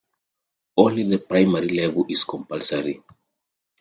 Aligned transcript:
Only 0.77 1.03
the 1.03 1.19
primary 1.19 1.69
level 1.69 2.07
is 2.09 2.23
compulsory. 2.23 3.03